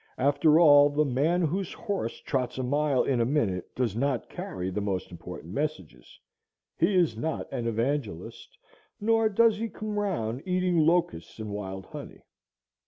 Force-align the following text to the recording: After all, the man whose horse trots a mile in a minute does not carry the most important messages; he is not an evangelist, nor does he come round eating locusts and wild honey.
After 0.17 0.59
all, 0.59 0.89
the 0.89 1.05
man 1.05 1.43
whose 1.43 1.73
horse 1.73 2.21
trots 2.21 2.57
a 2.57 2.63
mile 2.63 3.03
in 3.03 3.21
a 3.21 3.23
minute 3.25 3.75
does 3.75 3.95
not 3.95 4.29
carry 4.29 4.71
the 4.71 4.81
most 4.81 5.11
important 5.11 5.53
messages; 5.53 6.19
he 6.79 6.95
is 6.95 7.15
not 7.15 7.47
an 7.53 7.67
evangelist, 7.67 8.57
nor 8.99 9.29
does 9.29 9.57
he 9.57 9.69
come 9.69 9.99
round 9.99 10.41
eating 10.43 10.79
locusts 10.87 11.37
and 11.37 11.51
wild 11.51 11.85
honey. 11.85 12.23